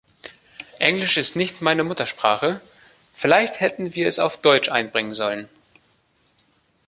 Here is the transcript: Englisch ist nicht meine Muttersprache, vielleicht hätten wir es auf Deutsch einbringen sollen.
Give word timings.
Englisch 0.79 1.17
ist 1.17 1.35
nicht 1.35 1.61
meine 1.61 1.83
Muttersprache, 1.83 2.59
vielleicht 3.13 3.59
hätten 3.59 3.93
wir 3.93 4.07
es 4.07 4.17
auf 4.17 4.37
Deutsch 4.41 4.67
einbringen 4.69 5.13
sollen. 5.13 5.47